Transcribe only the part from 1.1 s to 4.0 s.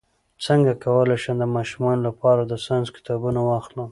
شم د ماشومانو لپاره د ساینس کتابونه واخلم